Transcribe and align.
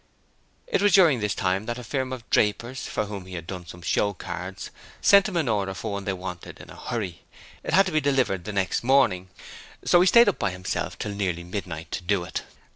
It 0.65 0.81
was 0.81 0.93
during 0.95 1.19
this 1.19 1.35
time 1.35 1.67
that 1.67 1.77
a 1.77 1.83
firm 1.83 2.11
of 2.11 2.27
drapers, 2.31 2.87
for 2.87 3.05
whom 3.05 3.27
he 3.27 3.35
had 3.35 3.45
done 3.45 3.67
some 3.67 3.83
showcards, 3.83 4.71
sent 4.99 5.29
him 5.29 5.37
an 5.37 5.47
order 5.47 5.75
for 5.75 5.91
one 5.91 6.05
they 6.05 6.13
wanted 6.13 6.59
in 6.59 6.71
a 6.71 6.75
hurry, 6.75 7.21
it 7.61 7.73
had 7.75 7.85
to 7.85 7.91
be 7.91 8.01
delivered 8.01 8.45
the 8.45 8.51
next 8.51 8.83
morning, 8.83 9.29
so 9.85 10.01
he 10.01 10.07
stayed 10.07 10.27
up 10.27 10.39
by 10.39 10.49
himself 10.49 10.97
till 10.97 11.13
nearly 11.13 11.43
midnight 11.43 11.91
to 11.91 12.01
do 12.01 12.23
it. 12.23 12.41